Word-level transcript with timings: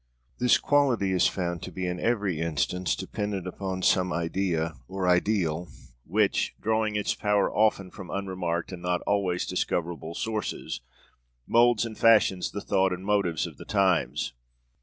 This 0.39 0.57
quality 0.57 1.11
is 1.11 1.27
found 1.27 1.61
to 1.61 1.71
be 1.71 1.85
in 1.85 1.99
every 1.99 2.39
instance 2.39 2.95
dependent 2.95 3.45
upon 3.45 3.83
some 3.83 4.11
idea 4.11 4.73
or 4.87 5.07
ideal 5.07 5.69
which, 6.07 6.55
drawing 6.59 6.95
its 6.95 7.13
power 7.13 7.53
often 7.55 7.91
from 7.91 8.09
unremarked 8.09 8.71
and 8.71 8.81
not 8.81 9.01
always 9.01 9.45
discoverable 9.45 10.15
sources, 10.15 10.81
moulds 11.45 11.85
and 11.85 11.95
fashions 11.95 12.49
the 12.49 12.61
thought 12.61 12.91
and 12.91 13.05
motives 13.05 13.45
of 13.45 13.57
the 13.57 13.65
times. 13.65 14.33